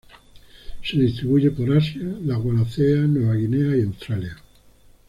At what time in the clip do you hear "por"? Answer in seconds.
1.53-1.77